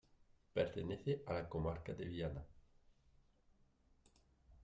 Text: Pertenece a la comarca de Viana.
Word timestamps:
Pertenece 0.53 1.21
a 1.27 1.33
la 1.33 1.47
comarca 1.47 1.93
de 1.93 2.05
Viana. 2.05 2.43